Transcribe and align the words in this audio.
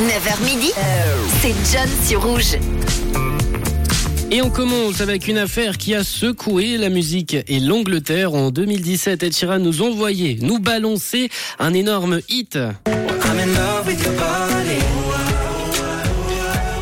9h 0.00 0.44
midi, 0.44 0.72
c'est 1.40 1.54
John 1.72 1.88
sur 2.06 2.22
Rouge. 2.22 2.56
Et 4.30 4.42
on 4.42 4.50
commence 4.50 5.00
avec 5.00 5.28
une 5.28 5.38
affaire 5.38 5.78
qui 5.78 5.94
a 5.94 6.04
secoué 6.04 6.76
la 6.76 6.90
musique 6.90 7.36
et 7.46 7.60
l'Angleterre. 7.60 8.34
En 8.34 8.50
2017, 8.50 9.22
Ed 9.22 9.34
Sheeran 9.34 9.58
nous 9.58 9.82
envoyait, 9.82 10.38
nous 10.40 10.58
balançait 10.58 11.28
un 11.58 11.72
énorme 11.74 12.20
hit. 12.28 12.58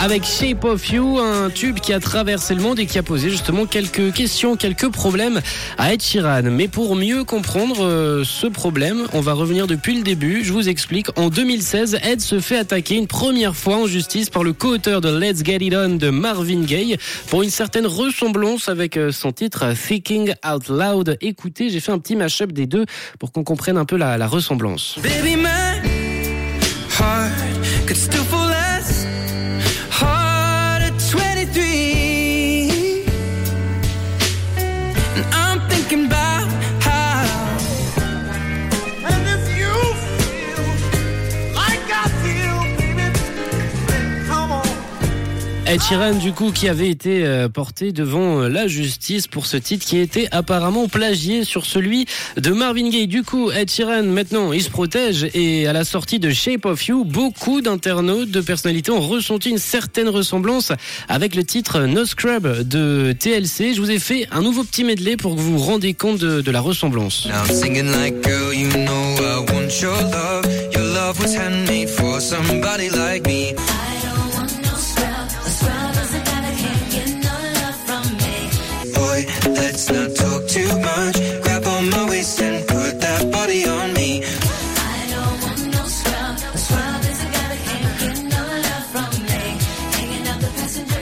Avec 0.00 0.24
Shape 0.24 0.62
of 0.62 0.90
You, 0.90 1.18
un 1.18 1.50
tube 1.50 1.80
qui 1.80 1.92
a 1.92 1.98
traversé 1.98 2.54
le 2.54 2.62
monde 2.62 2.78
et 2.78 2.86
qui 2.86 2.98
a 2.98 3.02
posé 3.02 3.30
justement 3.30 3.66
quelques 3.66 4.12
questions, 4.12 4.54
quelques 4.54 4.90
problèmes 4.90 5.40
à 5.76 5.92
Ed 5.92 6.00
Sheeran. 6.00 6.42
Mais 6.44 6.68
pour 6.68 6.94
mieux 6.94 7.24
comprendre 7.24 7.84
euh, 7.84 8.22
ce 8.24 8.46
problème, 8.46 9.08
on 9.12 9.20
va 9.20 9.32
revenir 9.32 9.66
depuis 9.66 9.96
le 9.96 10.04
début. 10.04 10.44
Je 10.44 10.52
vous 10.52 10.68
explique. 10.68 11.08
En 11.18 11.30
2016, 11.30 11.98
Ed 12.04 12.20
se 12.20 12.38
fait 12.38 12.58
attaquer 12.58 12.94
une 12.94 13.08
première 13.08 13.56
fois 13.56 13.76
en 13.76 13.86
justice 13.88 14.30
par 14.30 14.44
le 14.44 14.52
co-auteur 14.52 15.00
de 15.00 15.18
Let's 15.18 15.42
Get 15.44 15.58
It 15.62 15.74
On 15.74 15.96
de 15.96 16.10
Marvin 16.10 16.62
Gaye 16.62 16.96
pour 17.26 17.42
une 17.42 17.50
certaine 17.50 17.86
ressemblance 17.86 18.68
avec 18.68 18.96
euh, 18.96 19.10
son 19.10 19.32
titre 19.32 19.74
Thinking 19.74 20.32
Out 20.48 20.68
Loud. 20.68 21.18
Écoutez, 21.20 21.70
j'ai 21.70 21.80
fait 21.80 21.92
un 21.92 21.98
petit 21.98 22.14
mashup 22.14 22.52
des 22.52 22.66
deux 22.66 22.86
pour 23.18 23.32
qu'on 23.32 23.42
comprenne 23.42 23.76
un 23.76 23.84
peu 23.84 23.96
la, 23.96 24.16
la 24.16 24.28
ressemblance. 24.28 24.96
Ed 45.70 45.82
Sheeran, 45.82 46.14
du 46.14 46.32
coup, 46.32 46.50
qui 46.50 46.66
avait 46.66 46.88
été 46.88 47.26
euh, 47.26 47.50
porté 47.50 47.92
devant 47.92 48.40
euh, 48.40 48.48
la 48.48 48.66
justice 48.68 49.26
pour 49.26 49.44
ce 49.44 49.58
titre 49.58 49.84
qui 49.84 49.98
était 49.98 50.26
apparemment 50.30 50.88
plagié 50.88 51.44
sur 51.44 51.66
celui 51.66 52.06
de 52.38 52.52
Marvin 52.52 52.88
Gaye. 52.88 53.06
Du 53.06 53.22
coup, 53.22 53.50
Ed 53.50 53.70
Sheeran, 53.70 54.04
maintenant, 54.04 54.54
il 54.54 54.62
se 54.62 54.70
protège 54.70 55.28
et 55.34 55.66
à 55.66 55.74
la 55.74 55.84
sortie 55.84 56.18
de 56.20 56.30
Shape 56.30 56.64
of 56.64 56.86
You, 56.86 57.04
beaucoup 57.04 57.60
d'internautes, 57.60 58.30
de 58.30 58.40
personnalités 58.40 58.90
ont 58.90 59.06
ressenti 59.06 59.50
une 59.50 59.58
certaine 59.58 60.08
ressemblance 60.08 60.72
avec 61.06 61.34
le 61.34 61.44
titre 61.44 61.80
No 61.80 62.06
Scrub 62.06 62.48
de 62.66 63.12
TLC. 63.12 63.74
Je 63.74 63.80
vous 63.82 63.90
ai 63.90 63.98
fait 63.98 64.26
un 64.32 64.40
nouveau 64.40 64.64
petit 64.64 64.84
medley 64.84 65.18
pour 65.18 65.36
que 65.36 65.40
vous 65.40 65.58
vous 65.58 65.64
rendez 65.64 65.92
compte 65.92 66.16
de, 66.18 66.50
la 66.50 66.60
ressemblance. 66.60 67.28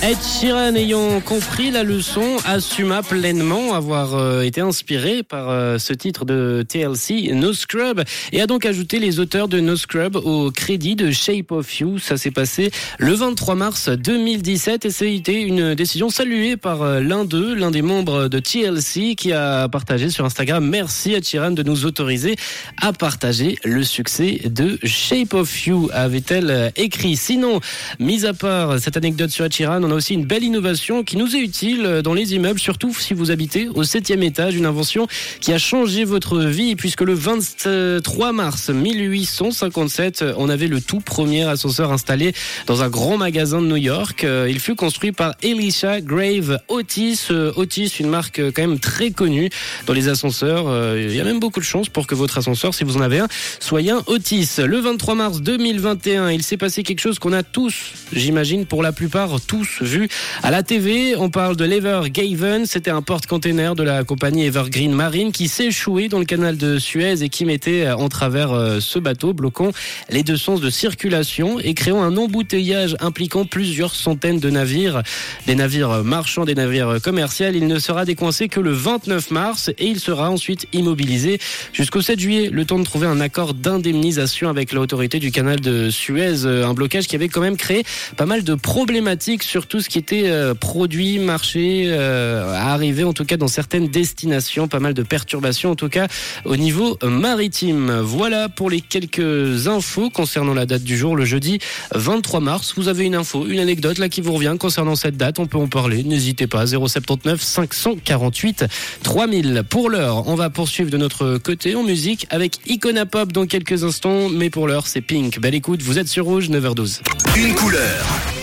Ed 0.00 0.16
Sheeran 0.22 0.76
ayant 0.76 1.20
compris 1.20 1.72
la 1.72 1.82
leçon 1.82 2.36
assuma 2.46 3.02
pleinement 3.02 3.74
avoir 3.74 4.14
euh, 4.14 4.42
été 4.42 4.60
inspiré 4.60 5.24
par 5.24 5.50
euh, 5.50 5.78
ce 5.78 5.92
titre 5.92 6.24
de 6.24 6.64
TLC 6.66 7.32
No 7.34 7.52
Scrub 7.52 8.04
et 8.30 8.40
a 8.40 8.46
donc 8.46 8.64
ajouté 8.64 9.00
les 9.00 9.18
auteurs 9.18 9.48
de 9.48 9.58
No 9.58 9.74
Scrub 9.74 10.14
au 10.14 10.52
crédit 10.52 10.94
de 10.94 11.10
Shape 11.10 11.50
of 11.50 11.80
You. 11.80 11.98
Ça 11.98 12.16
s'est 12.16 12.30
passé 12.30 12.70
le 12.98 13.12
23 13.12 13.56
mars 13.56 13.88
2017 13.88 14.86
et 14.86 15.14
été 15.16 15.40
une 15.40 15.74
décision 15.74 16.10
saluée 16.10 16.56
par 16.56 16.82
euh, 16.82 17.00
l'un 17.00 17.24
d'eux, 17.24 17.56
l'un 17.56 17.72
des 17.72 17.82
membres 17.82 18.28
de 18.28 18.38
TLC 18.38 19.16
qui 19.16 19.32
a 19.32 19.68
partagé 19.68 20.10
sur 20.10 20.24
Instagram 20.24 20.64
merci 20.64 21.14
Ed 21.14 21.26
Sheeran 21.26 21.50
de 21.50 21.64
nous 21.64 21.86
autoriser 21.86 22.36
à 22.80 22.92
partager 22.92 23.58
le 23.64 23.82
succès 23.82 24.42
de 24.44 24.78
Shape 24.84 25.34
of 25.34 25.66
You 25.66 25.90
avait-elle 25.92 26.72
écrit. 26.76 27.16
Sinon, 27.16 27.58
mis 27.98 28.26
à 28.26 28.32
part 28.32 28.78
cette 28.78 28.96
anecdote 28.96 29.30
sur 29.30 29.44
Ed 29.44 29.52
Sheeran, 29.52 29.87
on 29.88 29.92
a 29.92 29.94
aussi 29.94 30.12
une 30.12 30.26
belle 30.26 30.44
innovation 30.44 31.02
qui 31.02 31.16
nous 31.16 31.34
est 31.34 31.40
utile 31.40 32.02
dans 32.04 32.12
les 32.12 32.34
immeubles, 32.34 32.60
surtout 32.60 32.92
si 32.92 33.14
vous 33.14 33.30
habitez 33.30 33.68
au 33.74 33.84
septième 33.84 34.22
étage. 34.22 34.54
Une 34.54 34.66
invention 34.66 35.06
qui 35.40 35.52
a 35.54 35.58
changé 35.58 36.04
votre 36.04 36.40
vie 36.40 36.76
puisque 36.76 37.00
le 37.00 37.14
23 37.14 38.32
mars 38.32 38.68
1857, 38.68 40.24
on 40.36 40.50
avait 40.50 40.66
le 40.66 40.82
tout 40.82 41.00
premier 41.00 41.44
ascenseur 41.44 41.90
installé 41.90 42.34
dans 42.66 42.82
un 42.82 42.90
grand 42.90 43.16
magasin 43.16 43.62
de 43.62 43.66
New 43.66 43.76
York. 43.76 44.24
Euh, 44.24 44.46
Il 44.50 44.60
fut 44.60 44.74
construit 44.74 45.12
par 45.12 45.34
Elisha 45.42 46.02
Grave 46.02 46.60
Otis. 46.68 47.28
Euh, 47.30 47.52
Otis, 47.56 47.94
une 47.98 48.10
marque 48.10 48.40
euh, 48.40 48.52
quand 48.54 48.62
même 48.62 48.78
très 48.80 49.10
connue 49.10 49.48
dans 49.86 49.94
les 49.94 50.08
ascenseurs. 50.08 50.66
Euh, 50.68 51.06
Il 51.08 51.16
y 51.16 51.20
a 51.20 51.24
même 51.24 51.40
beaucoup 51.40 51.60
de 51.60 51.64
chances 51.64 51.88
pour 51.88 52.06
que 52.06 52.14
votre 52.14 52.36
ascenseur, 52.36 52.74
si 52.74 52.84
vous 52.84 52.98
en 52.98 53.00
avez 53.00 53.20
un, 53.20 53.28
soit 53.58 53.80
un 53.88 54.02
Otis. 54.06 54.48
Le 54.58 54.80
23 54.80 55.14
mars 55.14 55.40
2021, 55.40 56.30
il 56.30 56.42
s'est 56.42 56.58
passé 56.58 56.82
quelque 56.82 57.00
chose 57.00 57.18
qu'on 57.18 57.32
a 57.32 57.42
tous, 57.42 57.92
j'imagine 58.12 58.66
pour 58.66 58.82
la 58.82 58.92
plupart, 58.92 59.40
tous 59.40 59.77
vu 59.82 60.08
à 60.42 60.50
la 60.50 60.62
TV. 60.62 61.14
On 61.16 61.30
parle 61.30 61.56
de 61.56 61.64
l'Evergaven. 61.64 62.66
C'était 62.66 62.90
un 62.90 63.02
porte-container 63.02 63.74
de 63.74 63.82
la 63.82 64.04
compagnie 64.04 64.44
Evergreen 64.44 64.92
Marine 64.92 65.32
qui 65.32 65.48
s'est 65.48 65.66
échoué 65.66 66.08
dans 66.08 66.18
le 66.18 66.24
canal 66.24 66.56
de 66.56 66.78
Suez 66.78 67.22
et 67.22 67.28
qui 67.28 67.44
mettait 67.44 67.90
en 67.90 68.08
travers 68.08 68.52
euh, 68.52 68.80
ce 68.80 68.98
bateau, 68.98 69.32
bloquant 69.32 69.70
les 70.10 70.22
deux 70.22 70.36
sens 70.36 70.60
de 70.60 70.70
circulation 70.70 71.60
et 71.60 71.74
créant 71.74 72.02
un 72.02 72.16
embouteillage 72.16 72.96
impliquant 73.00 73.44
plusieurs 73.44 73.94
centaines 73.94 74.40
de 74.40 74.50
navires, 74.50 75.02
des 75.46 75.54
navires 75.54 76.04
marchands, 76.04 76.44
des 76.44 76.54
navires 76.54 77.00
commerciaux. 77.02 77.28
Il 77.52 77.66
ne 77.66 77.78
sera 77.78 78.04
décoincé 78.04 78.48
que 78.48 78.60
le 78.60 78.72
29 78.72 79.30
mars 79.30 79.70
et 79.78 79.86
il 79.86 80.00
sera 80.00 80.30
ensuite 80.30 80.66
immobilisé 80.72 81.38
jusqu'au 81.72 82.00
7 82.00 82.18
juillet, 82.18 82.50
le 82.50 82.64
temps 82.64 82.78
de 82.78 82.84
trouver 82.84 83.06
un 83.06 83.20
accord 83.20 83.54
d'indemnisation 83.54 84.48
avec 84.48 84.72
l'autorité 84.72 85.18
du 85.18 85.30
canal 85.30 85.60
de 85.60 85.90
Suez, 85.90 86.44
euh, 86.44 86.66
un 86.66 86.74
blocage 86.74 87.06
qui 87.06 87.16
avait 87.16 87.28
quand 87.28 87.40
même 87.40 87.56
créé 87.56 87.84
pas 88.16 88.26
mal 88.26 88.42
de 88.42 88.54
problématiques 88.54 89.42
sur 89.42 89.67
tout 89.68 89.80
ce 89.80 89.88
qui 89.88 89.98
était 89.98 90.24
euh, 90.26 90.54
produit, 90.54 91.18
marché, 91.18 91.84
euh, 91.88 93.04
en 93.04 93.12
tout 93.12 93.24
cas 93.24 93.36
dans 93.36 93.48
certaines 93.48 93.88
destinations, 93.88 94.66
pas 94.66 94.80
mal 94.80 94.94
de 94.94 95.02
perturbations 95.02 95.70
en 95.70 95.74
tout 95.74 95.88
cas 95.88 96.08
au 96.44 96.56
niveau 96.56 96.98
maritime. 97.02 98.00
Voilà 98.00 98.48
pour 98.48 98.70
les 98.70 98.80
quelques 98.80 99.68
infos 99.68 100.10
concernant 100.10 100.54
la 100.54 100.66
date 100.66 100.82
du 100.82 100.96
jour, 100.96 101.16
le 101.16 101.24
jeudi 101.24 101.58
23 101.94 102.40
mars. 102.40 102.74
Vous 102.76 102.88
avez 102.88 103.04
une 103.04 103.14
info, 103.14 103.46
une 103.46 103.60
anecdote 103.60 103.98
là 103.98 104.08
qui 104.08 104.20
vous 104.20 104.32
revient 104.32 104.56
concernant 104.58 104.96
cette 104.96 105.16
date, 105.16 105.38
on 105.38 105.46
peut 105.46 105.58
en 105.58 105.68
parler. 105.68 106.02
N'hésitez 106.02 106.46
pas, 106.46 106.66
079 106.66 107.40
548 107.40 108.64
3000. 109.02 109.62
Pour 109.68 109.90
l'heure, 109.90 110.28
on 110.28 110.34
va 110.34 110.50
poursuivre 110.50 110.90
de 110.90 110.96
notre 110.96 111.38
côté 111.38 111.74
en 111.74 111.82
musique 111.82 112.26
avec 112.30 112.58
Icona 112.66 113.06
Pop 113.06 113.32
dans 113.32 113.46
quelques 113.46 113.84
instants, 113.84 114.28
mais 114.28 114.50
pour 114.50 114.66
l'heure 114.66 114.86
c'est 114.86 115.00
Pink. 115.00 115.40
Belle 115.40 115.54
écoute, 115.54 115.82
vous 115.82 115.98
êtes 115.98 116.08
sur 116.08 116.24
Rouge, 116.24 116.48
9h12. 116.48 117.00
Une 117.36 117.54
couleur. 117.54 118.37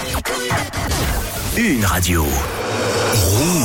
Une 1.58 1.86
radio. 1.86 2.26
Rouge. 3.14 3.65